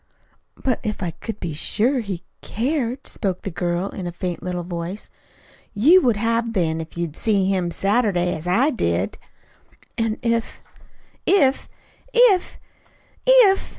"But 0.57 0.79
if 0.81 1.03
I 1.03 1.11
could 1.11 1.39
be 1.39 1.53
sure 1.53 1.99
he 1.99 2.23
cared," 2.41 3.05
spoke 3.05 3.43
the 3.43 3.51
girl, 3.51 3.89
in 3.89 4.07
a 4.07 4.11
faint 4.11 4.41
little 4.41 4.63
voice. 4.63 5.11
"You 5.75 6.01
would 6.01 6.17
have 6.17 6.51
been, 6.51 6.81
if 6.81 6.97
you'd 6.97 7.15
seen 7.15 7.45
him 7.47 7.69
Saturday, 7.69 8.35
as 8.35 8.47
I 8.47 8.71
did." 8.71 9.19
"And 9.99 10.17
if" 10.23 10.59
"If 11.43 11.69
if 12.15 12.57
if!" 13.27 13.69